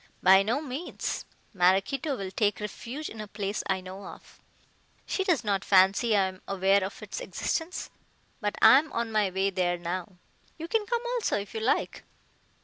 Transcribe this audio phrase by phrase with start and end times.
[0.23, 1.25] "By no means.
[1.53, 4.39] Maraquito will take refuge in a place I know of.
[5.05, 7.91] She does not fancy I am aware of its existence.
[8.39, 10.13] But I am on my way there now.
[10.57, 12.03] You can come also if you like."